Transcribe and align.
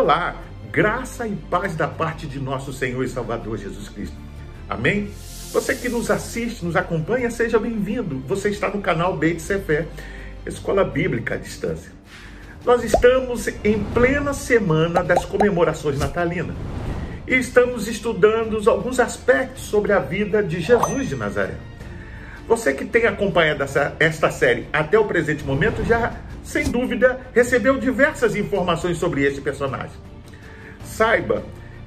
Olá, 0.00 0.34
graça 0.72 1.28
e 1.28 1.36
paz 1.36 1.76
da 1.76 1.86
parte 1.86 2.26
de 2.26 2.40
nosso 2.40 2.72
Senhor 2.72 3.04
e 3.04 3.08
Salvador 3.08 3.58
Jesus 3.58 3.86
Cristo. 3.90 4.16
Amém? 4.66 5.10
Você 5.52 5.74
que 5.74 5.90
nos 5.90 6.10
assiste, 6.10 6.64
nos 6.64 6.74
acompanha, 6.74 7.30
seja 7.30 7.58
bem-vindo. 7.58 8.18
Você 8.26 8.48
está 8.48 8.70
no 8.70 8.80
canal 8.80 9.14
Beit 9.14 9.42
Sefer, 9.42 9.86
Escola 10.46 10.84
Bíblica 10.84 11.34
à 11.34 11.36
Distância. 11.36 11.92
Nós 12.64 12.82
estamos 12.82 13.46
em 13.62 13.84
plena 13.92 14.32
semana 14.32 15.04
das 15.04 15.26
comemorações 15.26 15.98
natalinas 15.98 16.56
e 17.28 17.34
estamos 17.34 17.86
estudando 17.86 18.58
alguns 18.70 18.98
aspectos 18.98 19.64
sobre 19.64 19.92
a 19.92 19.98
vida 19.98 20.42
de 20.42 20.62
Jesus 20.62 21.10
de 21.10 21.14
Nazaré. 21.14 21.56
Você 22.48 22.72
que 22.72 22.86
tem 22.86 23.04
acompanhado 23.04 23.62
essa, 23.62 23.94
esta 24.00 24.30
série 24.30 24.66
até 24.72 24.98
o 24.98 25.04
presente 25.04 25.44
momento 25.44 25.84
já, 25.84 26.14
sem 26.42 26.64
dúvida, 26.64 27.20
recebeu 27.34 27.78
diversas 27.78 28.34
informações 28.34 28.98
sobre 28.98 29.24
este 29.24 29.40
personagem. 29.40 29.96
Saiba 30.84 31.42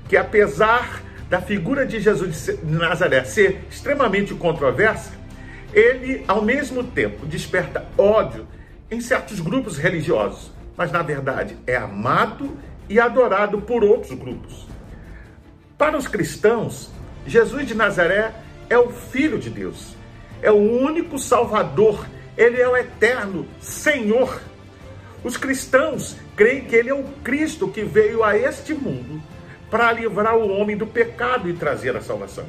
que, 0.08 0.16
apesar 0.16 1.02
da 1.30 1.42
figura 1.42 1.86
de 1.86 2.00
Jesus 2.00 2.46
de 2.46 2.72
Nazaré 2.72 3.24
ser 3.24 3.66
extremamente 3.70 4.34
controversa, 4.34 5.12
ele, 5.74 6.24
ao 6.28 6.44
mesmo 6.44 6.84
tempo, 6.84 7.26
desperta 7.26 7.88
ódio 7.98 8.48
em 8.92 9.02
certos 9.02 9.40
grupos 9.40 9.78
religiosos, 9.78 10.52
mas 10.78 10.92
na 10.92 11.02
verdade 11.02 11.58
é 11.66 11.76
amado 11.76 12.58
e 12.88 13.00
adorado 13.00 13.60
por 13.62 13.84
outros 13.84 14.14
grupos. 14.14 14.68
Para 15.78 15.98
os 15.98 16.08
cristãos, 16.08 16.92
Jesus 17.26 17.68
de 17.68 17.74
Nazaré 17.74 18.32
é 18.70 18.78
o 18.78 18.90
Filho 18.90 19.40
de 19.40 19.50
Deus, 19.50 19.96
é 20.42 20.52
o 20.52 20.56
único 20.56 21.18
Salvador, 21.18 22.06
ele 22.38 22.62
é 22.62 22.68
o 22.68 22.76
eterno 22.76 23.48
Senhor. 23.60 24.42
Os 25.24 25.38
cristãos 25.38 26.18
creem 26.36 26.66
que 26.66 26.76
ele 26.76 26.90
é 26.90 26.94
o 26.94 27.04
Cristo 27.24 27.68
que 27.68 27.84
veio 27.84 28.24
a 28.24 28.38
este 28.38 28.74
mundo 28.74 29.22
para 29.70 29.92
livrar 29.92 30.36
o 30.36 30.50
homem 30.50 30.76
do 30.76 30.86
pecado 30.86 31.50
e 31.50 31.54
trazer 31.54 31.96
a 31.96 32.02
salvação. 32.02 32.46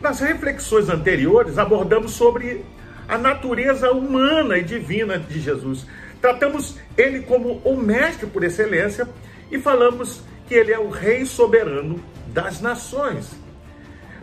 Nas 0.00 0.18
reflexões 0.20 0.88
anteriores, 0.88 1.58
abordamos 1.58 2.12
sobre 2.12 2.64
a 3.06 3.18
natureza 3.18 3.90
humana 3.92 4.56
e 4.56 4.64
divina 4.64 5.18
de 5.18 5.40
Jesus. 5.40 5.86
Tratamos 6.20 6.76
ele 6.96 7.20
como 7.20 7.60
o 7.64 7.76
mestre 7.76 8.26
por 8.26 8.42
excelência 8.42 9.08
e 9.50 9.58
falamos 9.58 10.22
que 10.48 10.54
ele 10.54 10.72
é 10.72 10.78
o 10.78 10.88
rei 10.88 11.26
soberano 11.26 12.02
das 12.28 12.60
nações. 12.60 13.30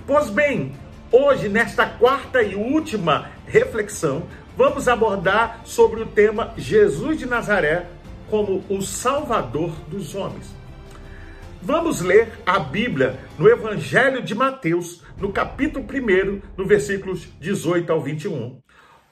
Pois 0.05 0.30
bem, 0.30 0.73
hoje, 1.11 1.50
nesta 1.50 1.86
quarta 1.86 2.41
e 2.41 2.55
última 2.55 3.31
reflexão, 3.45 4.23
vamos 4.55 4.88
abordar 4.88 5.61
sobre 5.64 6.02
o 6.02 6.05
tema 6.05 6.53
Jesus 6.58 7.17
de 7.17 7.25
Nazaré 7.25 7.88
como 8.30 8.64
o 8.69 8.81
Salvador 8.81 9.72
dos 9.88 10.16
homens. 10.16 10.55
Vamos 11.61 12.02
ler 12.02 12.31
a 12.45 12.59
Bíblia 12.59 13.19
no 13.38 13.49
Evangelho 13.49 14.22
de 14.22 14.36
Mateus, 14.36 15.03
no 15.17 15.31
capítulo 15.31 15.86
1, 15.86 16.41
no 16.55 16.66
versículos 16.66 17.27
18 17.39 17.92
ao 17.92 18.02
21. 18.02 18.61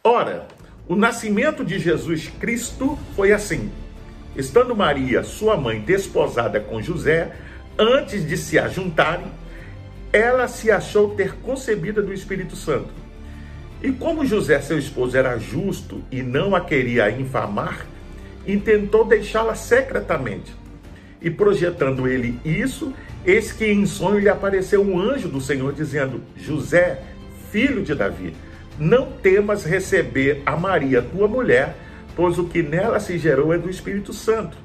Ora, 0.03 0.47
o 0.87 0.95
nascimento 0.95 1.65
de 1.65 1.79
Jesus 1.79 2.27
Cristo 2.39 2.97
foi 3.15 3.31
assim. 3.31 3.71
Estando 4.35 4.75
Maria, 4.75 5.23
sua 5.23 5.57
mãe, 5.57 5.79
desposada 5.79 6.59
com 6.59 6.81
José, 6.81 7.35
antes 7.77 8.27
de 8.27 8.37
se 8.37 8.59
ajuntarem, 8.59 9.27
ela 10.15 10.47
se 10.47 10.71
achou 10.71 11.09
ter 11.09 11.33
concebida 11.35 12.01
do 12.01 12.13
Espírito 12.13 12.55
Santo. 12.55 12.87
E 13.83 13.91
como 13.91 14.25
José, 14.25 14.61
seu 14.61 14.79
esposo, 14.79 15.17
era 15.17 15.37
justo 15.37 16.01
e 16.09 16.23
não 16.23 16.55
a 16.55 16.61
queria 16.61 17.11
infamar, 17.11 17.85
intentou 18.47 19.03
deixá-la 19.03 19.55
secretamente. 19.55 20.55
E 21.21 21.29
projetando 21.29 22.07
ele 22.07 22.39
isso, 22.45 22.93
eis 23.25 23.51
que 23.51 23.65
em 23.65 23.85
sonho 23.85 24.19
lhe 24.19 24.29
apareceu 24.29 24.81
um 24.81 24.97
anjo 24.97 25.27
do 25.27 25.41
Senhor 25.41 25.73
dizendo: 25.73 26.21
José, 26.37 27.01
filho 27.51 27.83
de 27.83 27.93
Davi, 27.93 28.33
não 28.79 29.11
temas 29.11 29.65
receber 29.65 30.41
a 30.45 30.55
Maria, 30.55 31.01
tua 31.01 31.27
mulher, 31.27 31.75
pois 32.15 32.39
o 32.39 32.45
que 32.45 32.63
nela 32.63 33.01
se 33.01 33.17
gerou 33.17 33.53
é 33.53 33.57
do 33.57 33.69
Espírito 33.69 34.13
Santo. 34.13 34.57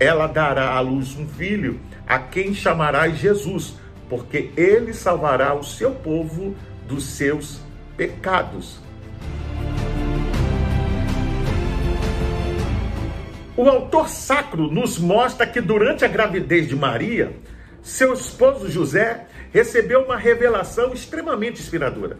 Ela 0.00 0.26
dará 0.26 0.70
à 0.70 0.80
luz 0.80 1.16
um 1.16 1.28
filho, 1.28 1.78
a 2.08 2.18
quem 2.18 2.52
chamarás 2.52 3.18
Jesus, 3.18 3.76
porque 4.10 4.50
ele 4.56 4.92
salvará 4.92 5.54
o 5.54 5.62
seu 5.62 5.92
povo 5.92 6.54
dos 6.86 7.04
seus 7.04 7.60
pecados. 7.96 8.80
O 13.56 13.68
autor 13.68 14.08
sacro 14.08 14.70
nos 14.70 14.98
mostra 14.98 15.46
que 15.46 15.60
durante 15.60 16.04
a 16.04 16.08
gravidez 16.08 16.66
de 16.66 16.74
Maria, 16.74 17.32
seu 17.82 18.12
esposo 18.12 18.68
José 18.70 19.26
recebeu 19.52 20.02
uma 20.02 20.16
revelação 20.16 20.92
extremamente 20.92 21.60
inspiradora. 21.60 22.18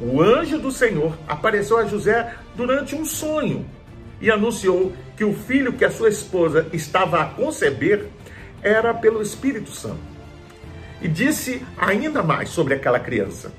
O 0.00 0.20
anjo 0.20 0.58
do 0.58 0.72
Senhor 0.72 1.16
apareceu 1.28 1.78
a 1.78 1.84
José 1.84 2.34
durante 2.56 2.96
um 2.96 3.04
sonho 3.04 3.64
e 4.20 4.30
anunciou 4.30 4.92
que 5.16 5.24
o 5.24 5.34
filho 5.34 5.74
que 5.74 5.84
a 5.84 5.90
sua 5.90 6.08
esposa 6.08 6.66
estava 6.72 7.20
a 7.20 7.26
conceber 7.26 8.06
era 8.62 8.92
pelo 8.92 9.22
Espírito 9.22 9.70
Santo. 9.70 10.13
E 11.04 11.08
disse 11.08 11.62
ainda 11.76 12.22
mais 12.22 12.48
sobre 12.48 12.72
aquela 12.72 12.98
criança: 12.98 13.52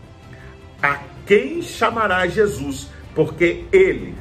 A 0.82 1.00
quem 1.28 1.62
chamará 1.62 2.26
Jesus? 2.26 2.90
Porque 3.14 3.66
ele, 3.72 4.16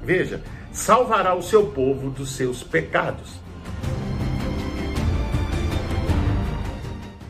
veja, 0.00 0.40
salvará 0.72 1.34
o 1.34 1.42
seu 1.42 1.66
povo 1.66 2.08
dos 2.08 2.36
seus 2.36 2.62
pecados. 2.62 3.40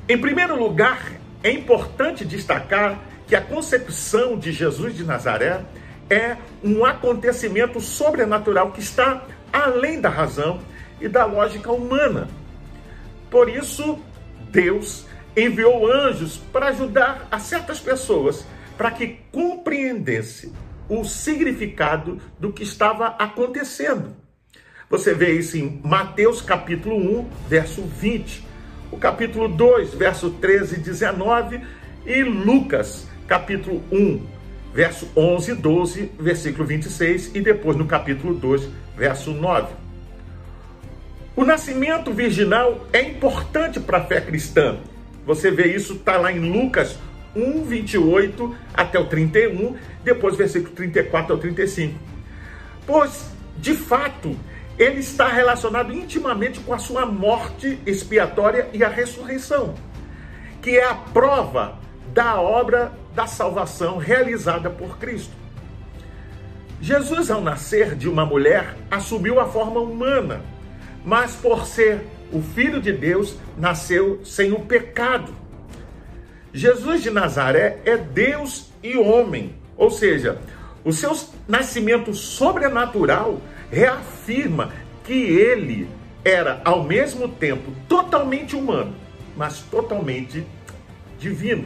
Em 0.07 0.19
primeiro 0.19 0.55
lugar, 0.55 1.13
é 1.43 1.51
importante 1.51 2.27
destacar 2.27 3.01
que 3.27 3.35
a 3.35 3.41
concepção 3.41 4.39
de 4.39 4.53
Jesus 4.53 4.95
de 4.95 5.03
Nazaré 5.03 5.63
é 6.11 6.37
um 6.63 6.85
acontecimento 6.85 7.81
sobrenatural 7.81 8.71
que 8.71 8.81
está 8.81 9.25
além 9.51 9.99
da 9.99 10.11
razão 10.11 10.61
e 11.01 11.09
da 11.09 11.25
lógica 11.25 11.73
humana. 11.73 12.29
Por 13.31 13.49
isso, 13.49 13.99
Deus 14.51 15.07
enviou 15.37 15.91
anjos 15.91 16.39
para 16.53 16.69
ajudar 16.69 17.27
a 17.31 17.39
certas 17.39 17.81
pessoas 17.81 18.45
para 18.77 18.91
que 18.91 19.19
compreendesse 19.31 20.53
o 20.89 21.05
significado 21.05 22.19
do 22.39 22.53
que 22.53 22.63
estava 22.63 23.07
acontecendo. 23.07 24.15
Você 24.91 25.15
vê 25.15 25.33
isso 25.33 25.57
em 25.57 25.81
Mateus 25.83 26.43
capítulo 26.43 26.97
1, 26.97 27.29
verso 27.49 27.83
20, 27.83 28.45
o 28.91 28.99
capítulo 28.99 29.49
2, 29.49 29.95
verso 29.95 30.31
13 30.31 30.77
e 30.77 30.79
19 30.81 31.61
e 32.05 32.23
Lucas 32.23 33.09
capítulo 33.27 33.83
1, 33.91 34.27
verso 34.75 35.09
11 35.17 35.51
e 35.51 35.55
12, 35.55 36.13
versículo 36.19 36.67
26 36.67 37.35
e 37.35 37.41
depois 37.41 37.77
no 37.77 37.87
capítulo 37.87 38.35
2, 38.35 38.69
verso 38.97 39.31
9. 39.33 39.73
O 41.35 41.45
nascimento 41.45 42.13
virginal 42.13 42.87
é 42.93 43.01
importante 43.01 43.81
para 43.81 43.99
a 43.99 44.05
fé 44.05 44.21
cristã. 44.21 44.79
Você 45.27 45.51
vê 45.51 45.75
isso, 45.75 45.95
está 45.95 46.17
lá 46.17 46.33
em 46.33 46.41
Lucas 46.41 46.99
1, 47.35 47.65
28 47.65 48.57
até 48.75 48.99
o 48.99 49.07
31, 49.07 49.77
depois 50.03 50.37
versículo 50.37 50.75
34 50.75 51.35
ao 51.35 51.39
35. 51.39 51.99
Pois, 52.87 53.31
de 53.59 53.75
fato, 53.75 54.37
ele 54.79 55.01
está 55.01 55.29
relacionado 55.29 55.93
intimamente 55.93 56.61
com 56.61 56.75
a 56.75 56.79
sua 56.79 57.07
morte 57.07 57.79
expiatória 57.87 58.69
e 58.73 58.83
a 58.83 58.89
ressurreição, 58.89 59.75
que 60.61 60.77
é 60.77 60.85
a 60.85 60.95
prova 60.95 61.79
da 62.13 62.41
obra 62.41 62.93
da 63.15 63.27
salvação 63.27 63.99
realizada 63.99 64.71
por 64.71 64.99
Cristo. 64.99 65.33
Jesus, 66.81 67.31
ao 67.31 67.41
nascer 67.41 67.95
de 67.95 68.09
uma 68.09 68.27
mulher, 68.27 68.77
assumiu 68.91 69.39
a 69.39 69.47
forma 69.47 69.81
humana, 69.81 70.41
mas 71.05 71.37
por 71.37 71.65
ser 71.65 72.05
o 72.33 72.41
Filho 72.41 72.81
de 72.81 72.93
Deus, 72.93 73.37
nasceu 73.59 74.21
sem 74.25 74.53
o 74.53 74.61
pecado. 74.61 75.33
Jesus 76.53 77.03
de 77.03 77.11
Nazaré 77.11 77.81
é 77.85 77.97
Deus 77.97 78.71
e 78.83 78.97
homem, 78.97 79.55
ou 79.77 79.91
seja, 79.91 80.39
o 80.85 80.93
seu 80.93 81.17
nascimento 81.47 82.13
sobrenatural 82.15 83.41
reafirma 83.71 84.73
que 85.05 85.13
ele 85.13 85.89
era 86.25 86.61
ao 86.65 86.85
mesmo 86.85 87.29
tempo 87.29 87.73
totalmente 87.89 88.55
humano, 88.57 88.95
mas 89.37 89.61
totalmente 89.61 90.45
divino. 91.19 91.65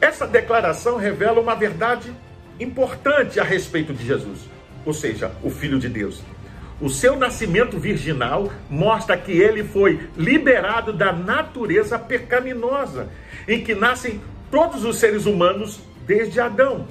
Essa 0.00 0.26
declaração 0.26 0.96
revela 0.96 1.40
uma 1.40 1.54
verdade 1.54 2.12
importante 2.58 3.38
a 3.40 3.44
respeito 3.44 3.92
de 3.92 4.06
Jesus, 4.06 4.40
ou 4.84 4.92
seja, 4.92 5.30
o 5.42 5.50
Filho 5.50 5.78
de 5.78 5.88
Deus. 5.88 6.22
O 6.80 6.88
seu 6.88 7.14
nascimento 7.14 7.78
virginal 7.78 8.50
mostra 8.70 9.16
que 9.16 9.32
ele 9.32 9.62
foi 9.62 10.08
liberado 10.16 10.94
da 10.94 11.12
natureza 11.12 11.98
pecaminosa, 11.98 13.08
em 13.46 13.62
que 13.62 13.74
nascem 13.74 14.20
todos 14.50 14.84
os 14.84 14.96
seres 14.96 15.26
humanos 15.26 15.80
desde 16.06 16.40
Adão. 16.40 16.86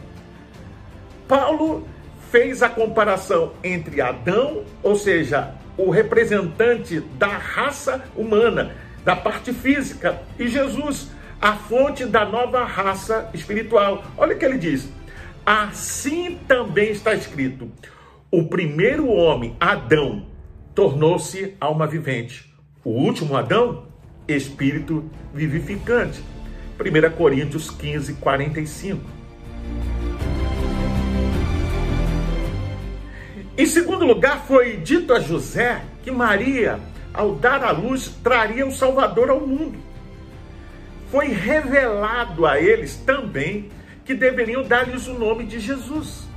Paulo 1.27 1.88
fez 2.31 2.62
a 2.62 2.69
comparação 2.69 3.53
entre 3.63 4.00
Adão, 4.00 4.63
ou 4.83 4.95
seja, 4.95 5.56
o 5.75 5.89
representante 5.89 7.00
da 7.18 7.27
raça 7.27 8.03
humana, 8.15 8.75
da 9.03 9.15
parte 9.15 9.51
física, 9.53 10.21
e 10.38 10.47
Jesus, 10.47 11.09
a 11.42 11.53
fonte 11.53 12.06
da 12.06 12.25
nova 12.25 12.63
raça 12.63 13.30
espiritual. 13.33 14.03
Olha 14.18 14.35
o 14.35 14.38
que 14.38 14.45
ele 14.45 14.57
diz: 14.57 14.88
assim 15.45 16.38
também 16.47 16.92
está 16.92 17.13
escrito: 17.15 17.71
o 18.31 18.44
primeiro 18.44 19.08
homem, 19.08 19.56
Adão, 19.60 20.28
tornou-se 20.76 21.56
alma 21.60 21.88
vivente. 21.88 22.54
O 22.84 22.92
último 22.92 23.36
Adão, 23.36 23.88
espírito 24.28 25.10
vivificante. 25.34 26.24
1 26.80 27.18
Coríntios 27.18 27.72
15, 27.72 28.14
45. 28.16 29.04
Em 33.58 33.66
segundo 33.66 34.06
lugar, 34.06 34.46
foi 34.46 34.78
dito 34.78 35.12
a 35.12 35.20
José 35.20 35.81
que 36.04 36.12
Maria, 36.12 36.80
ao 37.12 37.34
dar 37.34 37.64
à 37.64 37.72
luz, 37.72 38.10
traria 38.24 38.66
o 38.66 38.72
Salvador 38.72 39.31
ao 39.31 39.42
mundo. 39.42 39.78
Foi 41.10 41.30
revelado 41.30 42.46
a 42.46 42.62
eles 42.62 42.96
também 42.96 43.72
que 44.06 44.14
deveriam 44.14 44.64
dar-lhes 44.64 45.08
o 45.08 45.16
nome 45.16 45.46
de 45.46 45.60
Jesus. 45.60 46.30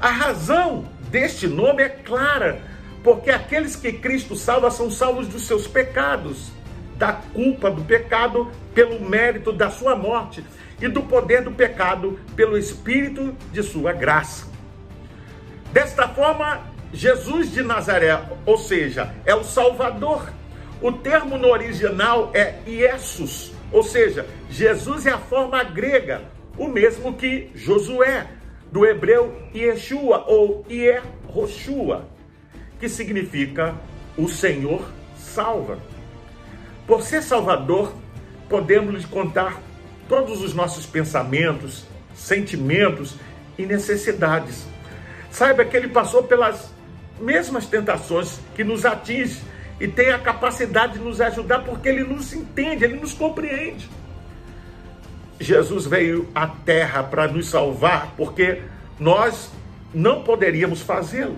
A 0.00 0.08
razão 0.08 0.86
deste 1.12 1.46
nome 1.46 1.82
é 1.82 1.90
clara, 1.90 2.62
porque 3.04 3.30
aqueles 3.30 3.76
que 3.76 3.92
Cristo 3.92 4.34
salva 4.34 4.70
são 4.70 4.90
salvos 4.90 5.28
dos 5.28 5.46
seus 5.46 5.68
pecados, 5.68 6.50
da 6.96 7.12
culpa 7.12 7.70
do 7.70 7.84
pecado 7.84 8.50
pelo 8.74 8.98
mérito 8.98 9.52
da 9.52 9.70
sua 9.70 9.94
morte 9.94 10.42
e 10.80 10.88
do 10.88 11.02
poder 11.02 11.42
do 11.42 11.52
pecado 11.52 12.18
pelo 12.34 12.56
espírito 12.56 13.36
de 13.52 13.62
sua 13.62 13.92
graça. 13.92 14.46
Desta 15.70 16.08
forma, 16.08 16.62
Jesus 16.92 17.52
de 17.52 17.62
Nazaré, 17.62 18.18
ou 18.46 18.56
seja, 18.56 19.14
é 19.26 19.34
o 19.34 19.44
Salvador. 19.44 20.32
O 20.80 20.92
termo 20.92 21.36
no 21.36 21.48
original 21.48 22.30
é 22.34 22.58
Iesus, 22.66 23.52
ou 23.70 23.82
seja, 23.82 24.26
Jesus 24.50 25.06
é 25.06 25.10
a 25.10 25.18
forma 25.18 25.62
grega, 25.62 26.22
o 26.56 26.68
mesmo 26.68 27.14
que 27.14 27.50
Josué, 27.54 28.26
do 28.72 28.86
hebreu 28.86 29.36
Yeshua 29.54 30.24
ou 30.26 30.64
Yehoshua, 30.68 32.08
que 32.80 32.88
significa 32.88 33.74
o 34.16 34.26
Senhor 34.28 34.90
salva. 35.14 35.78
Por 36.86 37.02
ser 37.02 37.22
Salvador, 37.22 37.94
podemos 38.48 38.94
lhe 38.94 39.06
contar 39.06 39.60
todos 40.08 40.42
os 40.42 40.54
nossos 40.54 40.86
pensamentos, 40.86 41.84
sentimentos 42.14 43.16
e 43.58 43.66
necessidades. 43.66 44.66
Saiba 45.30 45.64
que 45.64 45.76
ele 45.76 45.88
passou 45.88 46.22
pelas 46.22 46.72
mesmas 47.20 47.66
tentações 47.66 48.40
que 48.54 48.64
nos 48.64 48.84
atinge 48.86 49.40
e 49.78 49.86
tem 49.86 50.10
a 50.10 50.18
capacidade 50.18 50.94
de 50.94 50.98
nos 50.98 51.20
ajudar 51.20 51.60
porque 51.60 51.88
ele 51.88 52.04
nos 52.04 52.32
entende, 52.32 52.84
ele 52.84 52.96
nos 52.96 53.12
compreende. 53.12 53.88
Jesus 55.42 55.86
veio 55.86 56.28
à 56.34 56.46
terra 56.46 57.02
para 57.02 57.28
nos 57.28 57.48
salvar 57.48 58.14
porque 58.16 58.62
nós 58.98 59.50
não 59.92 60.22
poderíamos 60.22 60.80
fazê-lo. 60.80 61.36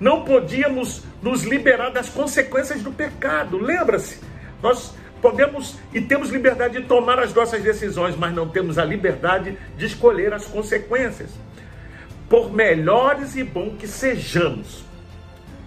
Não 0.00 0.24
podíamos 0.24 1.02
nos 1.22 1.44
liberar 1.44 1.90
das 1.90 2.08
consequências 2.08 2.82
do 2.82 2.92
pecado. 2.92 3.58
Lembra-se? 3.58 4.20
Nós 4.62 4.94
podemos 5.22 5.78
e 5.92 6.00
temos 6.00 6.30
liberdade 6.30 6.80
de 6.80 6.86
tomar 6.86 7.18
as 7.18 7.32
nossas 7.32 7.62
decisões, 7.62 8.16
mas 8.16 8.34
não 8.34 8.48
temos 8.48 8.78
a 8.78 8.84
liberdade 8.84 9.56
de 9.76 9.86
escolher 9.86 10.32
as 10.32 10.44
consequências. 10.44 11.30
Por 12.28 12.52
melhores 12.52 13.36
e 13.36 13.44
bom 13.44 13.76
que 13.76 13.86
sejamos, 13.86 14.84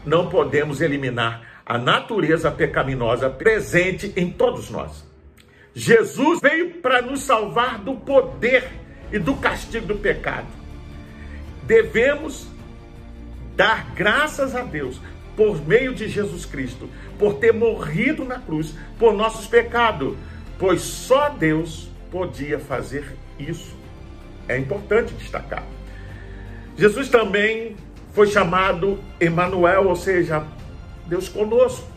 não 0.06 0.30
podemos 0.30 0.82
eliminar 0.82 1.42
a 1.66 1.78
natureza 1.78 2.52
pecaminosa 2.52 3.30
presente 3.30 4.14
em 4.16 4.32
todos 4.32 4.70
nós. 4.70 5.09
Jesus 5.74 6.40
veio 6.42 6.76
para 6.82 7.02
nos 7.02 7.22
salvar 7.22 7.80
do 7.80 7.96
poder 7.96 8.70
e 9.12 9.20
do 9.20 9.36
castigo 9.36 9.88
do 9.88 9.96
pecado. 9.96 10.48
Devemos 11.64 12.48
dar 13.56 13.92
graças 13.94 14.56
a 14.56 14.62
Deus 14.62 15.00
por 15.36 15.66
meio 15.66 15.94
de 15.94 16.10
Jesus 16.10 16.46
Cristo, 16.46 16.90
por 17.18 17.36
ter 17.36 17.54
morrido 17.54 18.26
na 18.26 18.40
cruz 18.40 18.74
por 18.98 19.14
nossos 19.14 19.48
pecados, 19.48 20.18
pois 20.58 20.82
só 20.82 21.30
Deus 21.30 21.90
podia 22.12 22.60
fazer 22.60 23.16
isso. 23.38 23.78
É 24.48 24.58
importante 24.58 25.14
destacar. 25.14 25.64
Jesus 26.78 27.10
também 27.10 27.76
foi 28.14 28.28
chamado 28.28 29.00
Emanuel, 29.20 29.88
ou 29.88 29.96
seja, 29.96 30.46
Deus 31.06 31.30
conosco. 31.30 31.88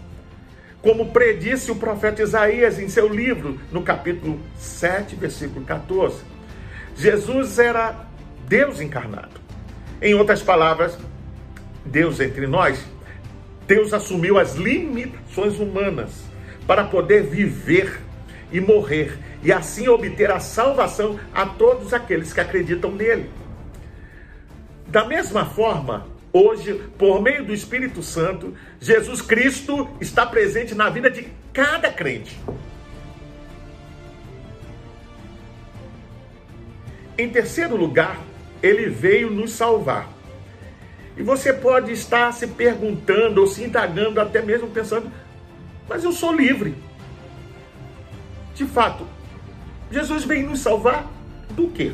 Como 0.83 1.13
predisse 1.13 1.71
o 1.71 1.77
profeta 1.77 2.23
Isaías 2.23 2.79
em 2.79 2.89
seu 2.89 3.09
livro, 3.09 3.59
no 3.71 3.83
capítulo 3.83 4.41
7, 4.57 5.17
versículo 5.17 5.65
14. 5.65 6.23
Jesus 6.97 7.59
era 7.59 8.05
Deus 8.47 8.81
encarnado. 8.81 9.41
Em 10.03 10.13
outras 10.15 10.43
palavras, 10.43 10.99
Deus 11.87 12.21
entre 12.21 12.47
nós 12.47 12.85
Deus 13.67 13.93
assumiu 13.95 14.39
as 14.39 14.55
limitações 14.55 15.59
humanas 15.59 16.11
para 16.67 16.85
poder 16.85 17.23
viver 17.23 18.01
e 18.51 18.61
morrer 18.61 19.19
e 19.43 19.53
assim 19.53 19.89
obter 19.89 20.31
a 20.31 20.41
salvação 20.41 21.19
a 21.35 21.47
todos 21.47 21.93
aqueles 21.95 22.33
que 22.33 22.41
acreditam 22.41 22.93
nele. 22.93 23.31
Da 24.87 25.07
mesma 25.07 25.47
forma, 25.47 26.07
hoje, 26.33 26.75
por 26.97 27.21
meio 27.21 27.45
do 27.45 27.53
Espírito 27.53 28.03
Santo, 28.03 28.55
Jesus 28.81 29.21
Cristo 29.21 29.89
está 30.01 30.25
presente 30.25 30.75
na 30.75 30.89
vida 30.89 31.11
de 31.11 31.29
cada 31.53 31.91
crente. 31.93 32.39
Em 37.19 37.29
terceiro 37.29 37.77
lugar, 37.77 38.19
ele 38.63 38.89
veio 38.89 39.31
nos 39.31 39.53
salvar. 39.53 40.11
E 41.17 41.23
você 41.23 41.53
pode 41.53 41.93
estar 41.93 42.33
se 42.33 42.47
perguntando 42.47 43.43
ou 43.43 43.47
se 43.47 43.63
indagando, 43.65 44.19
até 44.19 44.41
mesmo 44.41 44.69
pensando, 44.69 45.13
mas 45.87 46.05
eu 46.05 46.13
sou 46.13 46.33
livre. 46.33 46.75
De 48.55 48.65
fato, 48.65 49.07
Jesus 49.91 50.25
vem 50.25 50.43
nos 50.43 50.61
salvar 50.61 51.07
do 51.51 51.69
quê? 51.69 51.93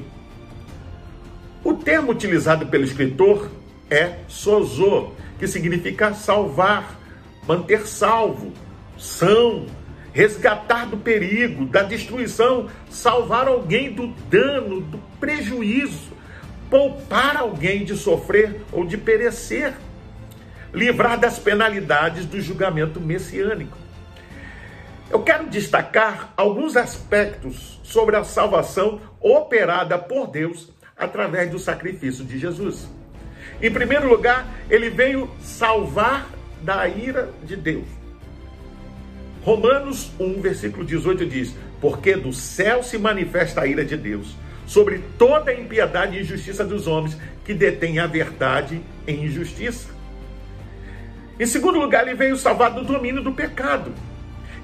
O 1.64 1.74
termo 1.74 2.12
utilizado 2.12 2.66
pelo 2.66 2.84
escritor 2.84 3.50
é 3.90 4.18
sozo, 4.28 5.12
que 5.38 5.46
significa 5.46 6.14
salvar, 6.14 6.98
manter 7.46 7.86
salvo, 7.86 8.52
são, 8.96 9.66
resgatar 10.12 10.86
do 10.86 10.96
perigo, 10.96 11.66
da 11.66 11.82
destruição, 11.82 12.68
salvar 12.90 13.48
alguém 13.48 13.92
do 13.92 14.08
dano, 14.28 14.80
do 14.80 14.98
prejuízo 15.20 16.18
poupar 16.70 17.36
alguém 17.36 17.84
de 17.84 17.96
sofrer 17.96 18.60
ou 18.72 18.84
de 18.84 18.96
perecer, 18.96 19.74
livrar 20.72 21.18
das 21.18 21.38
penalidades 21.38 22.26
do 22.26 22.40
julgamento 22.40 23.00
messiânico. 23.00 23.76
Eu 25.10 25.22
quero 25.22 25.48
destacar 25.48 26.32
alguns 26.36 26.76
aspectos 26.76 27.80
sobre 27.82 28.16
a 28.16 28.24
salvação 28.24 29.00
operada 29.20 29.98
por 29.98 30.26
Deus 30.26 30.70
através 30.96 31.50
do 31.50 31.58
sacrifício 31.58 32.24
de 32.24 32.38
Jesus. 32.38 32.86
Em 33.60 33.70
primeiro 33.70 34.08
lugar, 34.08 34.46
ele 34.70 34.88
veio 34.88 35.28
salvar 35.40 36.28
da 36.62 36.88
ira 36.88 37.30
de 37.44 37.56
Deus. 37.56 37.86
Romanos 39.42 40.10
1, 40.18 40.40
versículo 40.40 40.84
18 40.84 41.26
diz: 41.26 41.54
Porque 41.80 42.14
do 42.14 42.32
céu 42.32 42.82
se 42.82 42.98
manifesta 42.98 43.62
a 43.62 43.66
ira 43.66 43.84
de 43.84 43.96
Deus 43.96 44.36
sobre 44.66 45.02
toda 45.18 45.50
a 45.50 45.54
impiedade 45.54 46.16
e 46.16 46.20
injustiça 46.20 46.64
dos 46.64 46.86
homens 46.86 47.16
que 47.44 47.54
detêm 47.54 47.98
a 47.98 48.06
verdade 48.06 48.82
em 49.06 49.24
injustiça. 49.24 49.88
Em 51.40 51.46
segundo 51.46 51.78
lugar, 51.78 52.06
ele 52.06 52.14
veio 52.14 52.36
salvar 52.36 52.72
do 52.72 52.84
domínio 52.84 53.22
do 53.22 53.32
pecado. 53.32 53.92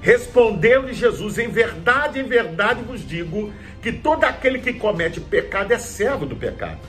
Respondeu-lhe 0.01 0.93
Jesus: 0.93 1.37
Em 1.37 1.49
verdade, 1.49 2.19
em 2.19 2.23
verdade 2.23 2.81
vos 2.83 3.05
digo 3.05 3.51
que 3.81 3.91
todo 3.91 4.23
aquele 4.23 4.59
que 4.59 4.73
comete 4.73 5.19
pecado 5.19 5.71
é 5.71 5.79
servo 5.79 6.25
do 6.25 6.35
pecado. 6.35 6.79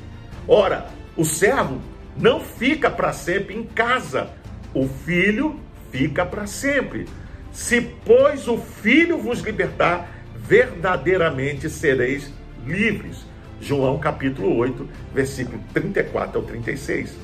Ora, 0.47 0.87
o 1.17 1.25
servo 1.25 1.81
não 2.19 2.41
fica 2.41 2.91
para 2.91 3.13
sempre 3.13 3.55
em 3.55 3.65
casa, 3.65 4.31
o 4.73 4.89
filho 4.89 5.61
fica 5.91 6.25
para 6.25 6.47
sempre. 6.47 7.07
Se, 7.53 7.81
pois, 7.81 8.49
o 8.49 8.59
filho 8.59 9.19
vos 9.19 9.41
libertar, 9.41 10.11
verdadeiramente 10.35 11.69
sereis 11.69 12.31
livres. 12.67 13.25
João 13.61 13.99
capítulo 13.99 14.55
8, 14.57 14.89
versículo 15.15 15.63
34 15.73 16.39
ao 16.39 16.45
36. 16.45 17.17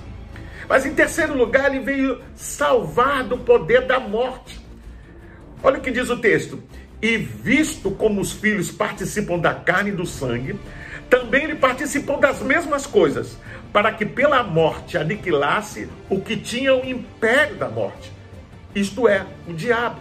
Mas 0.68 0.86
em 0.86 0.94
terceiro 0.94 1.36
lugar, 1.36 1.74
ele 1.74 1.84
veio 1.84 2.20
salvar 2.34 3.24
do 3.24 3.36
poder 3.36 3.86
da 3.86 4.00
morte. 4.00 4.58
Olha 5.62 5.78
o 5.78 5.82
que 5.82 5.90
diz 5.90 6.08
o 6.08 6.16
texto: 6.16 6.62
e 7.02 7.16
visto 7.16 7.90
como 7.90 8.20
os 8.20 8.32
filhos 8.32 8.70
participam 8.70 9.38
da 9.38 9.52
carne 9.52 9.90
e 9.90 9.94
do 9.94 10.06
sangue, 10.06 10.58
também 11.12 11.44
ele 11.44 11.56
participou 11.56 12.16
das 12.16 12.40
mesmas 12.40 12.86
coisas, 12.86 13.36
para 13.70 13.92
que 13.92 14.06
pela 14.06 14.42
morte 14.42 14.96
aniquilasse 14.96 15.86
o 16.08 16.22
que 16.22 16.38
tinha 16.38 16.74
o 16.74 16.86
império 16.86 17.56
da 17.56 17.68
morte, 17.68 18.10
isto 18.74 19.06
é, 19.06 19.26
o 19.46 19.52
diabo, 19.52 20.00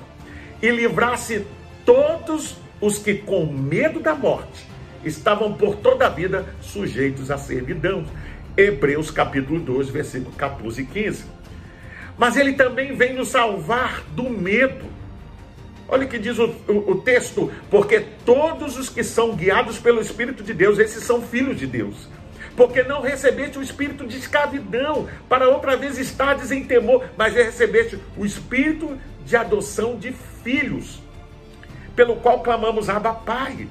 e 0.62 0.70
livrasse 0.70 1.46
todos 1.86 2.56
os 2.80 2.98
que 2.98 3.16
com 3.16 3.46
medo 3.46 4.00
da 4.00 4.16
morte 4.16 4.66
estavam 5.04 5.52
por 5.52 5.76
toda 5.76 6.06
a 6.06 6.10
vida 6.10 6.46
sujeitos 6.62 7.30
à 7.30 7.38
servidão. 7.38 8.06
Hebreus 8.56 9.12
capítulo 9.12 9.60
2, 9.60 9.90
versículo 9.90 10.34
14 10.38 10.82
e 10.82 10.86
15. 10.86 11.26
Mas 12.18 12.38
ele 12.38 12.54
também 12.54 12.96
vem 12.96 13.16
nos 13.16 13.28
salvar 13.28 14.02
do 14.16 14.30
medo 14.30 14.86
Olha 15.92 16.06
o 16.06 16.10
que 16.10 16.18
diz 16.18 16.40
o, 16.40 16.46
o, 16.70 16.92
o, 16.92 17.02
texto: 17.02 17.52
porque 17.70 18.00
todos 18.26 18.78
os 18.78 18.88
que 18.88 19.04
são 19.04 19.36
guiados 19.36 19.78
pelo 19.78 20.00
Espírito 20.00 20.42
de 20.42 20.54
Deus, 20.54 20.80
esses 20.80 21.04
são 21.04 21.22
filhos 21.22 21.60
de 21.60 21.68
Deus. 21.68 22.08
Porque 22.56 22.82
não 22.82 23.02
recebeste 23.02 23.60
o 23.60 23.62
espírito 23.62 24.06
de 24.06 24.18
escravidão, 24.18 25.08
para 25.28 25.50
outra 25.50 25.76
vez 25.76 25.98
estades 25.98 26.52
em 26.52 26.64
temor, 26.64 27.06
mas 27.18 27.34
recebeste 27.34 27.98
o 28.18 28.26
espírito 28.26 28.98
de 29.26 29.36
adoção 29.36 29.98
de 29.98 30.14
filhos, 30.44 31.02
pelo 31.96 32.18
qual 32.18 32.42
clamamos 32.42 32.90
Abba 32.90 33.14
Pai. 33.14 33.68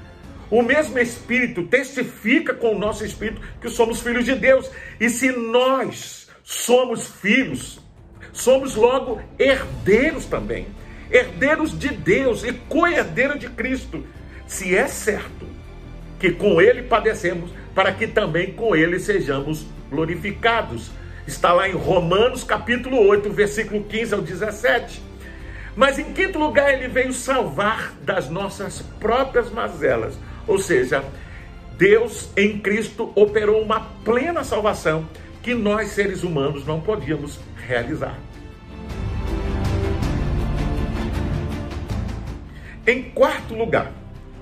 O 0.50 0.62
mesmo 0.62 0.98
Espírito 0.98 1.62
testifica 1.64 2.52
com 2.52 2.74
o 2.74 2.78
nosso 2.78 3.04
Espírito 3.04 3.40
que 3.60 3.68
somos 3.68 4.00
filhos 4.00 4.24
de 4.24 4.34
Deus. 4.34 4.68
E 4.98 5.08
se 5.08 5.30
nós 5.30 6.28
somos 6.42 7.06
filhos, 7.06 7.78
somos 8.32 8.74
logo 8.74 9.20
herdeiros 9.38 10.26
também 10.26 10.66
herdeiros 11.10 11.76
de 11.78 11.88
Deus 11.88 12.44
e 12.44 12.52
co-herdeiros 12.52 13.38
de 13.38 13.48
Cristo, 13.48 14.04
se 14.46 14.76
é 14.76 14.86
certo 14.86 15.46
que 16.18 16.30
com 16.30 16.60
ele 16.60 16.82
padecemos, 16.82 17.50
para 17.74 17.92
que 17.92 18.06
também 18.06 18.52
com 18.52 18.76
ele 18.76 19.00
sejamos 19.00 19.66
glorificados. 19.90 20.90
Está 21.26 21.52
lá 21.52 21.68
em 21.68 21.72
Romanos 21.72 22.44
capítulo 22.44 22.98
8, 23.08 23.30
versículo 23.30 23.82
15 23.84 24.14
ao 24.14 24.20
17. 24.20 25.02
Mas 25.74 25.98
em 25.98 26.12
quinto 26.12 26.38
lugar, 26.38 26.72
ele 26.74 26.88
veio 26.88 27.12
salvar 27.12 27.94
das 28.02 28.28
nossas 28.28 28.82
próprias 28.98 29.50
mazelas. 29.50 30.18
Ou 30.46 30.58
seja, 30.58 31.04
Deus 31.78 32.28
em 32.36 32.58
Cristo 32.58 33.12
operou 33.14 33.62
uma 33.62 33.80
plena 34.04 34.44
salvação 34.44 35.08
que 35.42 35.54
nós 35.54 35.88
seres 35.88 36.22
humanos 36.22 36.66
não 36.66 36.80
podíamos 36.80 37.38
realizar. 37.66 38.18
Em 42.90 43.04
quarto 43.04 43.54
lugar, 43.54 43.92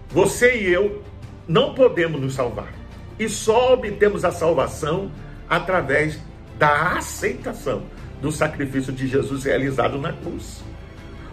você 0.09 0.57
e 0.57 0.73
eu 0.73 1.03
não 1.47 1.75
podemos 1.75 2.19
nos 2.19 2.33
salvar. 2.33 2.73
E 3.19 3.29
só 3.29 3.75
obtemos 3.75 4.25
a 4.25 4.33
salvação 4.33 5.13
através 5.47 6.19
da 6.59 6.97
aceitação 6.97 7.83
do 8.23 8.33
sacrifício 8.33 8.91
de 8.91 9.07
Jesus 9.07 9.45
realizado 9.45 9.99
na 9.99 10.15
cruz. 10.15 10.65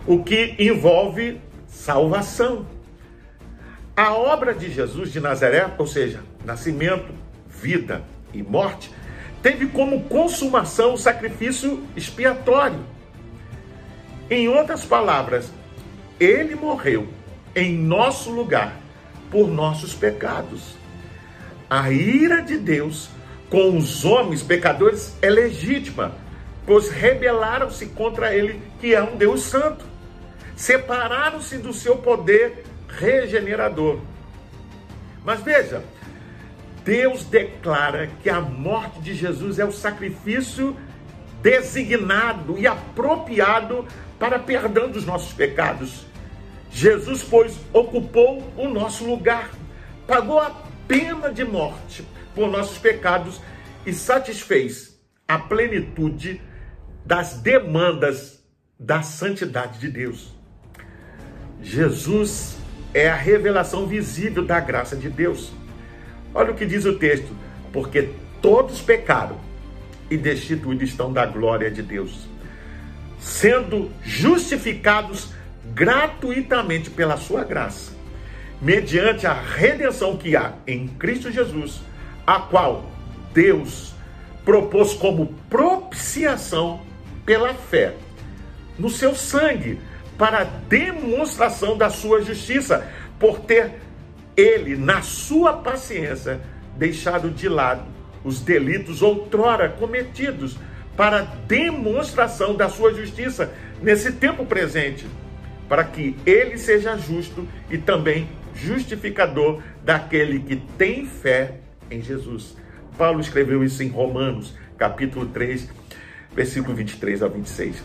O 0.06 0.26
que 0.26 0.58
envolve 0.60 1.40
salvação. 1.68 2.68
A 3.96 4.14
obra 4.14 4.54
de 4.54 4.70
Jesus 4.70 5.10
de 5.10 5.22
Nazaré, 5.22 5.74
ou 5.78 5.88
seja, 5.88 6.20
nascimento, 6.44 7.14
vida 7.48 8.04
e 8.34 8.44
morte, 8.44 8.92
teve 9.42 9.68
como 9.68 10.04
consumação 10.04 10.96
o 10.96 10.98
sacrifício 10.98 11.82
expiatório. 11.96 12.84
Em 14.30 14.50
outras 14.50 14.84
palavras, 14.84 15.50
ele 16.20 16.56
morreu 16.56 17.08
em 17.56 17.78
nosso 17.78 18.32
lugar 18.32 18.78
por 19.32 19.48
nossos 19.48 19.94
pecados. 19.94 20.76
A 21.70 21.92
ira 21.92 22.42
de 22.42 22.58
Deus 22.58 23.10
com 23.50 23.78
os 23.78 24.06
homens 24.06 24.42
pecadores 24.42 25.16
é 25.22 25.30
legítima, 25.30 26.14
pois 26.66 26.90
rebelaram-se 26.90 27.88
contra 27.88 28.36
ele, 28.36 28.62
que 28.80 28.94
é 28.94 29.02
um 29.04 29.16
Deus 29.16 29.44
santo. 29.44 29.86
Separaram-se 30.56 31.58
do 31.58 31.74
seu 31.74 31.98
poder 31.98 32.64
regenerador. 32.88 34.00
Mas 35.24 35.42
veja, 35.42 35.84
Deus 36.84 37.24
declara 37.26 38.10
que 38.22 38.30
a 38.30 38.40
morte 38.40 39.00
de 39.00 39.14
Jesus 39.14 39.60
é 39.60 39.66
o 39.66 39.72
sacrifício 39.72 40.76
designado 41.42 42.58
e 42.58 42.66
apropriado 42.66 43.86
para 44.20 44.40
perdão 44.40 44.90
dos 44.90 45.06
nossos 45.06 45.34
pecados. 45.34 46.06
Jesus, 46.72 47.24
pois, 47.24 47.58
ocupou 47.72 48.44
o 48.58 48.68
nosso 48.68 49.06
lugar, 49.06 49.52
pagou 50.08 50.40
a 50.40 50.64
pena 50.88 51.32
de 51.32 51.44
morte 51.44 52.06
por 52.34 52.50
nossos 52.50 52.78
pecados 52.78 53.42
e 53.86 53.94
satisfez 53.94 55.00
a 55.28 55.38
plenitude 55.38 56.42
das 57.06 57.36
demandas 57.36 58.44
da 58.80 59.02
santidade 59.02 59.80
de 59.80 59.90
Deus. 59.90 60.34
Jesus 61.62 62.58
é 62.94 63.10
a 63.10 63.16
revelação 63.16 63.88
visível 63.88 64.46
da 64.46 64.60
graça 64.60 64.96
de 64.96 65.10
Deus. 65.10 65.52
Olha 66.34 66.52
o 66.52 66.56
que 66.56 66.66
diz 66.66 66.86
o 66.86 67.00
texto: 67.00 67.34
porque 67.72 68.10
todos 68.42 68.82
pecaram 68.82 69.40
e 70.10 70.18
destituídos 70.18 70.90
estão 70.90 71.12
da 71.12 71.26
glória 71.26 71.72
de 71.72 71.82
Deus 71.82 72.35
sendo 73.26 73.92
justificados 74.04 75.30
gratuitamente 75.74 76.92
pela 76.92 77.18
sua 77.18 77.44
graça, 77.44 77.92
mediante 78.62 79.26
a 79.26 79.34
redenção 79.34 80.16
que 80.16 80.36
há 80.36 80.54
em 80.68 80.88
Cristo 80.88 81.32
Jesus, 81.32 81.82
a 82.26 82.40
qual 82.40 82.86
Deus 83.34 83.96
propôs 84.46 84.94
como 84.94 85.34
propiciação 85.50 86.82
pela 87.26 87.56
fé 87.56 87.96
no 88.78 88.92
seu 88.92 89.16
sangue, 89.16 89.80
para 90.20 90.44
demonstração 90.44 91.76
da 91.76 91.90
sua 91.90 92.22
justiça, 92.22 92.88
por 93.20 93.40
ter 93.40 93.80
ele, 94.38 94.76
na 94.76 95.02
sua 95.02 95.54
paciência, 95.54 96.40
deixado 96.78 97.32
de 97.32 97.50
lado 97.50 97.84
os 98.24 98.40
delitos 98.40 99.02
outrora 99.02 99.70
cometidos 99.70 100.58
para 100.96 101.22
demonstração 101.48 102.56
da 102.56 102.70
sua 102.70 102.94
justiça 102.94 103.54
nesse 103.82 104.14
tempo 104.14 104.46
presente, 104.46 105.06
para 105.68 105.84
que 105.84 106.16
ele 106.26 106.58
seja 106.58 106.98
justo 106.98 107.48
e 107.70 107.78
também 107.78 108.30
justificador 108.56 109.62
daquele 109.84 110.40
que 110.40 110.56
tem 110.78 111.06
fé 111.06 111.56
em 111.92 112.02
Jesus. 112.02 112.56
Paulo 112.98 113.20
escreveu 113.20 113.64
isso 113.64 113.84
em 113.84 113.90
Romanos, 113.90 114.54
capítulo 114.78 115.26
3, 115.28 115.70
versículo 116.34 116.76
23 116.76 117.22
ao 117.22 117.30
26. 117.30 117.84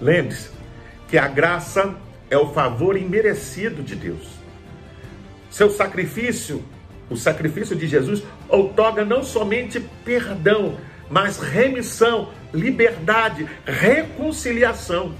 Lembre-se 0.00 0.50
que 1.08 1.16
a 1.18 1.26
graça 1.26 1.94
é 2.30 2.36
o 2.36 2.52
favor 2.52 2.96
imerecido 2.96 3.82
de 3.82 3.94
Deus. 3.94 4.28
Seu 5.50 5.70
sacrifício, 5.70 6.62
o 7.08 7.16
sacrifício 7.16 7.74
de 7.74 7.86
Jesus, 7.86 8.22
outorga 8.48 9.04
não 9.04 9.24
somente 9.24 9.80
perdão, 10.04 10.76
mas 11.10 11.38
remissão, 11.38 12.28
liberdade, 12.54 13.46
reconciliação. 13.66 15.12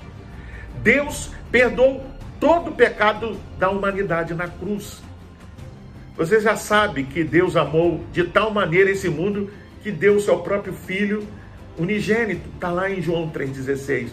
Deus 0.83 1.33
perdoou 1.51 2.07
todo 2.39 2.71
o 2.71 2.75
pecado 2.75 3.37
da 3.59 3.69
humanidade 3.69 4.33
na 4.33 4.47
cruz. 4.47 5.03
Você 6.17 6.41
já 6.41 6.55
sabe 6.55 7.03
que 7.03 7.25
Deus 7.25 7.57
amou 7.57 8.05
de 8.13 8.23
tal 8.25 8.53
maneira 8.53 8.91
esse 8.91 9.09
mundo 9.09 9.51
que 9.83 9.91
deu 9.91 10.15
o 10.15 10.21
seu 10.21 10.39
próprio 10.39 10.73
filho 10.73 11.27
unigênito, 11.77 12.49
está 12.55 12.71
lá 12.71 12.89
em 12.89 13.03
João 13.03 13.29
3,16. 13.31 14.11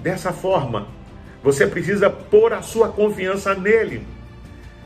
Dessa 0.00 0.32
forma, 0.32 0.86
você 1.42 1.66
precisa 1.66 2.08
pôr 2.08 2.52
a 2.52 2.62
sua 2.62 2.90
confiança 2.90 3.54
nele. 3.54 4.06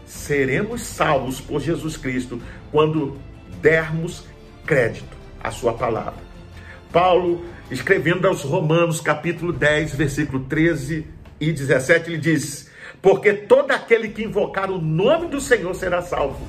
Seremos 0.07 0.83
salvos 0.83 1.41
por 1.41 1.61
Jesus 1.61 1.97
Cristo 1.97 2.41
quando 2.71 3.19
dermos 3.61 4.25
crédito 4.65 5.24
a 5.45 5.51
sua 5.51 5.75
palavra. 5.75 6.25
Paulo, 6.91 7.45
escrevendo 7.71 8.27
aos 8.27 8.43
Romanos, 8.43 9.01
capítulo 9.01 9.53
10, 9.53 9.95
versículo 9.95 10.45
13 10.45 11.07
e 11.39 11.53
17, 11.53 12.11
ele 12.11 12.19
diz: 12.19 12.71
Porque 13.03 13.35
todo 13.35 13.71
aquele 13.71 14.09
que 14.09 14.25
invocar 14.25 14.71
o 14.71 14.81
nome 14.81 15.29
do 15.29 15.41
Senhor 15.41 15.75
será 15.75 16.01
salvo. 16.01 16.47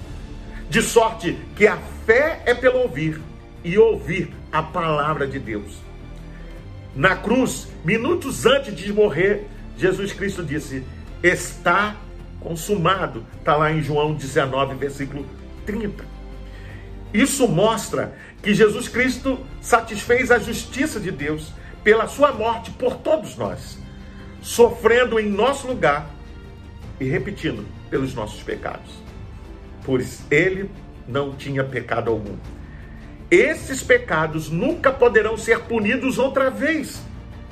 De 0.69 0.81
sorte 0.81 1.37
que 1.55 1.67
a 1.67 1.77
fé 2.05 2.41
é 2.45 2.53
pelo 2.55 2.79
ouvir, 2.79 3.21
e 3.65 3.77
ouvir 3.77 4.31
a 4.51 4.61
palavra 4.61 5.27
de 5.27 5.39
Deus. 5.39 5.81
Na 6.95 7.15
cruz, 7.15 7.67
minutos 7.83 8.45
antes 8.45 8.73
de 8.75 8.93
morrer, 8.93 9.47
Jesus 9.77 10.13
Cristo 10.13 10.43
disse: 10.43 10.83
Está 11.21 11.97
consumado. 12.39 13.25
Está 13.39 13.57
lá 13.57 13.71
em 13.71 13.81
João 13.81 14.13
19, 14.13 14.75
versículo 14.75 15.25
30. 15.65 16.05
Isso 17.15 17.47
mostra 17.47 18.13
que 18.43 18.53
Jesus 18.53 18.89
Cristo 18.89 19.39
satisfez 19.61 20.31
a 20.31 20.37
justiça 20.37 20.99
de 20.99 21.11
Deus 21.11 21.53
pela 21.81 22.09
sua 22.09 22.33
morte 22.33 22.71
por 22.71 22.97
todos 22.97 23.37
nós, 23.37 23.79
sofrendo 24.41 25.17
em 25.17 25.29
nosso 25.29 25.65
lugar 25.65 26.09
E 26.99 27.05
repetindo, 27.05 27.65
pelos 27.89 28.13
nossos 28.13 28.43
pecados. 28.43 28.91
Pois 29.85 30.25
ele 30.29 30.69
não 31.07 31.33
tinha 31.33 31.63
pecado 31.63 32.11
algum. 32.11 32.35
Esses 33.31 33.81
pecados 33.81 34.49
nunca 34.49 34.91
poderão 34.91 35.37
ser 35.37 35.61
punidos 35.61 36.17
outra 36.17 36.49
vez. 36.49 37.01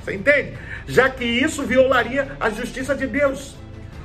Você 0.03 0.15
entende? 0.15 0.57
Já 0.87 1.09
que 1.09 1.23
isso 1.23 1.63
violaria 1.63 2.35
a 2.37 2.49
justiça 2.49 2.93
de 2.93 3.07
Deus. 3.07 3.55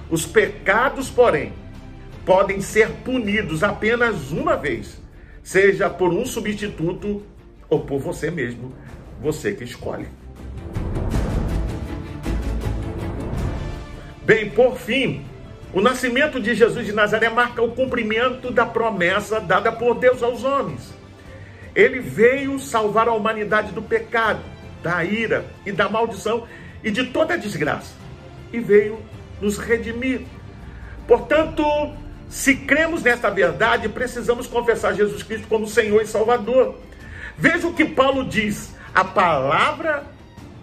Os 0.08 0.24
pecados, 0.24 1.10
porém, 1.10 1.52
podem 2.24 2.60
ser 2.60 2.90
punidos 3.04 3.64
apenas 3.64 4.30
uma 4.30 4.56
vez, 4.56 5.00
seja 5.48 5.88
por 5.88 6.12
um 6.12 6.26
substituto 6.26 7.22
ou 7.70 7.80
por 7.80 7.98
você 7.98 8.30
mesmo, 8.30 8.74
você 9.18 9.54
que 9.54 9.64
escolhe. 9.64 10.06
Bem, 14.26 14.50
por 14.50 14.76
fim, 14.76 15.24
o 15.72 15.80
nascimento 15.80 16.38
de 16.38 16.54
Jesus 16.54 16.84
de 16.84 16.92
Nazaré 16.92 17.30
marca 17.30 17.62
o 17.62 17.72
cumprimento 17.72 18.50
da 18.50 18.66
promessa 18.66 19.40
dada 19.40 19.72
por 19.72 19.94
Deus 19.94 20.22
aos 20.22 20.44
homens. 20.44 20.92
Ele 21.74 21.98
veio 21.98 22.58
salvar 22.58 23.08
a 23.08 23.14
humanidade 23.14 23.72
do 23.72 23.80
pecado, 23.80 24.42
da 24.82 25.02
ira 25.02 25.46
e 25.64 25.72
da 25.72 25.88
maldição 25.88 26.46
e 26.84 26.90
de 26.90 27.06
toda 27.06 27.32
a 27.32 27.38
desgraça. 27.38 27.94
E 28.52 28.60
veio 28.60 29.00
nos 29.40 29.56
redimir. 29.56 30.26
Portanto, 31.06 31.64
se 32.28 32.54
cremos 32.56 33.02
nesta 33.02 33.30
verdade, 33.30 33.88
precisamos 33.88 34.46
confessar 34.46 34.94
Jesus 34.94 35.22
Cristo 35.22 35.48
como 35.48 35.66
Senhor 35.66 36.02
e 36.02 36.06
Salvador. 36.06 36.76
Veja 37.36 37.66
o 37.66 37.72
que 37.72 37.86
Paulo 37.86 38.24
diz: 38.24 38.74
a 38.94 39.02
palavra 39.02 40.04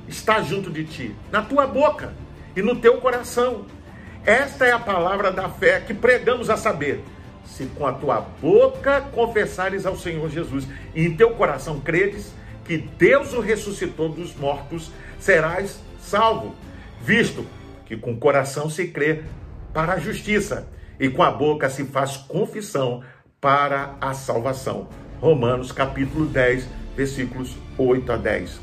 está 0.08 0.42
junto 0.42 0.70
de 0.70 0.84
ti, 0.84 1.16
na 1.32 1.42
tua 1.42 1.66
boca 1.66 2.14
e 2.56 2.62
no 2.62 2.76
teu 2.76 2.98
coração. 2.98 3.66
Esta 4.24 4.66
é 4.66 4.72
a 4.72 4.80
palavra 4.80 5.32
da 5.32 5.50
fé 5.50 5.80
que 5.80 5.94
pregamos 5.94 6.50
a 6.50 6.58
saber. 6.58 7.04
Se 7.46 7.66
com 7.68 7.86
a 7.86 7.94
tua 7.94 8.22
boca 8.42 9.02
confessares 9.02 9.86
ao 9.86 9.96
Senhor 9.96 10.30
Jesus 10.30 10.68
e 10.96 11.06
em 11.06 11.16
teu 11.16 11.32
coração 11.32 11.80
credes 11.80 12.34
que 12.64 12.78
Deus 12.78 13.34
o 13.34 13.40
ressuscitou 13.40 14.10
dos 14.10 14.36
mortos, 14.36 14.92
serás 15.20 15.80
salvo, 16.00 16.56
visto 17.02 17.46
que 17.86 17.96
com 17.96 18.14
o 18.14 18.18
coração 18.18 18.68
se 18.68 18.88
crê 18.88 19.24
para 19.72 19.94
a 19.94 20.00
justiça 20.00 20.68
e 21.00 21.10
com 21.10 21.24
a 21.24 21.32
boca 21.32 21.70
se 21.70 21.84
faz 21.86 22.18
confissão 22.18 23.04
para 23.40 23.96
a 24.02 24.14
salvação. 24.14 24.88
Romanos 25.20 25.72
capítulo 25.72 26.26
10, 26.26 26.68
versículos 26.96 27.56
8 27.78 28.12
a 28.12 28.18
10. 28.18 28.60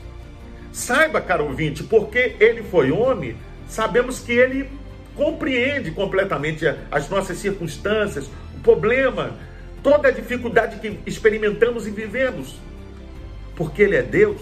Saiba, 0.72 1.20
caro 1.20 1.44
ouvinte, 1.44 1.82
porque 1.82 2.36
ele 2.40 2.62
foi 2.62 2.90
homem, 2.90 3.36
sabemos 3.68 4.20
que 4.20 4.32
ele 4.32 4.70
compreende 5.14 5.90
completamente 5.90 6.64
as 6.90 7.08
nossas 7.08 7.38
circunstâncias, 7.38 8.30
o 8.56 8.60
problema, 8.62 9.36
toda 9.82 10.08
a 10.08 10.10
dificuldade 10.10 10.76
que 10.80 10.98
experimentamos 11.06 11.86
e 11.86 11.90
vivemos. 11.90 12.58
Porque 13.54 13.82
ele 13.82 13.96
é 13.96 14.02
Deus, 14.02 14.40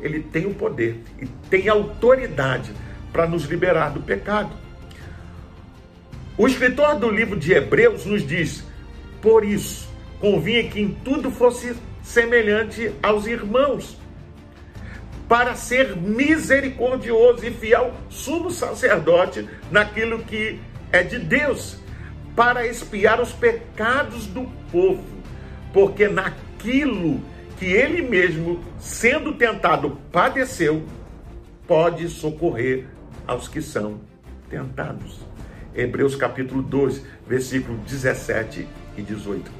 ele 0.00 0.20
tem 0.20 0.46
o 0.46 0.54
poder 0.54 1.00
e 1.20 1.26
tem 1.50 1.68
autoridade 1.68 2.72
para 3.12 3.26
nos 3.26 3.44
liberar 3.44 3.90
do 3.90 4.00
pecado. 4.00 4.50
O 6.42 6.48
escritor 6.48 6.96
do 6.96 7.08
livro 7.08 7.38
de 7.38 7.52
Hebreus 7.52 8.04
nos 8.04 8.26
diz: 8.26 8.64
por 9.20 9.44
isso, 9.44 9.88
convinha 10.18 10.68
que 10.68 10.80
em 10.80 10.88
tudo 10.88 11.30
fosse 11.30 11.76
semelhante 12.02 12.92
aos 13.00 13.28
irmãos, 13.28 13.96
para 15.28 15.54
ser 15.54 15.96
misericordioso 15.96 17.46
e 17.46 17.52
fiel 17.52 17.94
sumo 18.10 18.50
sacerdote 18.50 19.48
naquilo 19.70 20.18
que 20.24 20.58
é 20.90 21.04
de 21.04 21.20
Deus, 21.20 21.78
para 22.34 22.66
expiar 22.66 23.20
os 23.20 23.30
pecados 23.30 24.26
do 24.26 24.42
povo, 24.72 25.04
porque 25.72 26.08
naquilo 26.08 27.20
que 27.56 27.66
ele 27.66 28.02
mesmo, 28.02 28.64
sendo 28.80 29.32
tentado, 29.34 29.96
padeceu, 30.10 30.82
pode 31.68 32.08
socorrer 32.08 32.88
aos 33.28 33.46
que 33.46 33.62
são 33.62 34.00
tentados. 34.50 35.31
Hebreus 35.74 36.14
capítulo 36.14 36.62
2, 36.62 37.02
versículo 37.26 37.78
17 37.78 38.68
e 38.96 39.02
18. 39.02 39.50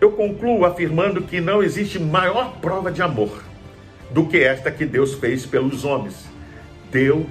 Eu 0.00 0.12
concluo 0.12 0.64
afirmando 0.64 1.22
que 1.22 1.40
não 1.40 1.62
existe 1.62 1.98
maior 1.98 2.60
prova 2.60 2.90
de 2.90 3.02
amor 3.02 3.42
do 4.10 4.26
que 4.26 4.38
esta 4.38 4.70
que 4.70 4.84
Deus 4.84 5.14
fez 5.14 5.46
pelos 5.46 5.84
homens. 5.84 6.26
Deu 6.90 7.26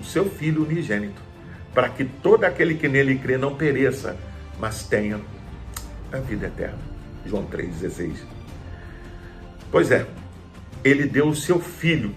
o 0.00 0.04
seu 0.04 0.28
Filho 0.28 0.64
unigênito, 0.64 1.20
para 1.74 1.88
que 1.88 2.04
todo 2.04 2.44
aquele 2.44 2.74
que 2.74 2.88
nele 2.88 3.18
crê 3.18 3.36
não 3.36 3.54
pereça, 3.54 4.16
mas 4.58 4.84
tenha 4.84 5.20
a 6.12 6.18
vida 6.18 6.46
eterna. 6.46 6.78
João 7.26 7.46
3,16. 7.46 8.16
Pois 9.70 9.90
é, 9.90 10.06
ele 10.84 11.06
deu 11.06 11.28
o 11.28 11.36
seu 11.36 11.60
Filho 11.60 12.14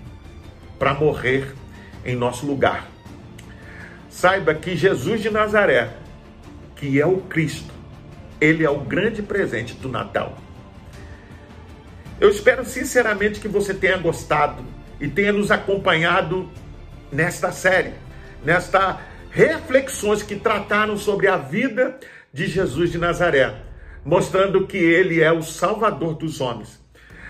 para 0.77 0.93
morrer 0.93 1.53
em 2.05 2.15
nosso 2.15 2.45
lugar. 2.45 2.94
Saiba 4.15 4.55
que 4.55 4.77
Jesus 4.77 5.21
de 5.21 5.29
Nazaré, 5.29 5.89
que 6.77 7.01
é 7.01 7.05
o 7.05 7.17
Cristo, 7.17 7.73
ele 8.39 8.63
é 8.63 8.69
o 8.69 8.79
grande 8.79 9.21
presente 9.21 9.73
do 9.73 9.89
Natal. 9.89 10.37
Eu 12.17 12.29
espero 12.29 12.63
sinceramente 12.63 13.41
que 13.41 13.49
você 13.49 13.73
tenha 13.73 13.97
gostado 13.97 14.63
e 15.01 15.09
tenha 15.09 15.33
nos 15.33 15.51
acompanhado 15.51 16.49
nesta 17.11 17.51
série, 17.51 17.91
nesta 18.41 19.01
reflexões 19.31 20.23
que 20.23 20.37
trataram 20.37 20.95
sobre 20.95 21.27
a 21.27 21.35
vida 21.35 21.99
de 22.31 22.47
Jesus 22.47 22.93
de 22.93 22.97
Nazaré, 22.97 23.53
mostrando 24.05 24.65
que 24.65 24.77
ele 24.77 25.21
é 25.21 25.33
o 25.33 25.43
Salvador 25.43 26.13
dos 26.13 26.39
homens. 26.39 26.81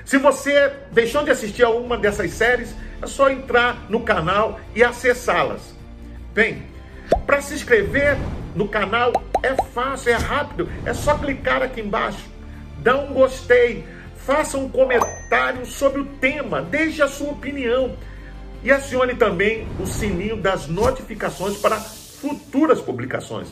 Se 0.05 0.19
você 0.19 0.71
deixou 0.91 1.23
de 1.23 1.31
assistir 1.31 1.63
a 1.63 1.69
uma 1.71 1.97
dessas 1.97 2.29
séries, 2.29 2.75
é 3.01 3.07
só 3.07 3.27
entrar 3.31 3.89
no 3.89 4.01
canal 4.01 4.59
e 4.75 4.83
acessá-las. 4.83 5.73
Bem, 6.31 6.74
para 7.25 7.41
se 7.41 7.53
inscrever 7.53 8.17
no 8.55 8.67
canal 8.67 9.11
é 9.43 9.53
fácil, 9.71 10.11
é 10.11 10.15
rápido, 10.15 10.69
é 10.85 10.93
só 10.93 11.17
clicar 11.17 11.61
aqui 11.61 11.81
embaixo, 11.81 12.25
dá 12.79 12.97
um 12.97 13.13
gostei, 13.13 13.85
faça 14.17 14.57
um 14.57 14.69
comentário 14.69 15.65
sobre 15.65 16.01
o 16.01 16.05
tema, 16.05 16.61
deixe 16.61 17.01
a 17.01 17.07
sua 17.07 17.31
opinião 17.31 17.95
e 18.63 18.71
acione 18.71 19.15
também 19.15 19.67
o 19.79 19.85
sininho 19.85 20.37
das 20.37 20.67
notificações 20.67 21.57
para 21.57 21.77
futuras 21.77 22.81
publicações. 22.81 23.49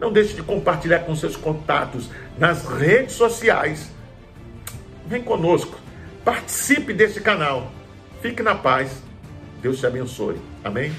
Não 0.00 0.12
deixe 0.12 0.34
de 0.34 0.42
compartilhar 0.42 1.00
com 1.00 1.14
seus 1.14 1.36
contatos 1.36 2.10
nas 2.36 2.66
redes 2.66 3.14
sociais 3.14 3.94
Vem 5.06 5.22
conosco, 5.22 5.78
participe 6.24 6.92
desse 6.94 7.20
canal. 7.20 7.70
Fique 8.22 8.42
na 8.42 8.54
paz. 8.54 9.02
Deus 9.60 9.78
te 9.78 9.86
abençoe. 9.86 10.36
Amém? 10.64 10.92